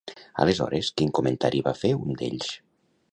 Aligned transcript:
Aleshores, 0.43 0.89
quin 1.01 1.11
comentari 1.19 1.63
va 1.69 1.75
fer 1.83 1.95
un 1.99 2.21
d'ells? 2.23 2.51